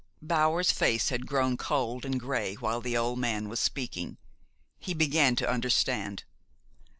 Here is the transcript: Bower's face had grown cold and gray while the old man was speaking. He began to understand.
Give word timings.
Bower's 0.23 0.71
face 0.71 1.09
had 1.09 1.27
grown 1.27 1.57
cold 1.57 2.05
and 2.05 2.19
gray 2.19 2.55
while 2.55 2.81
the 2.81 2.97
old 2.97 3.19
man 3.19 3.47
was 3.47 3.59
speaking. 3.59 4.17
He 4.79 4.95
began 4.95 5.35
to 5.35 5.47
understand. 5.47 6.23